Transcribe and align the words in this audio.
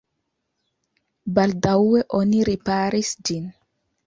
Baldaŭe 1.35 2.01
oni 2.21 2.41
riparis 2.51 3.13
ĝin. 3.31 3.47